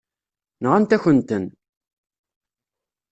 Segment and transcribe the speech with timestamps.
[0.61, 1.45] Nɣant-akent-ten.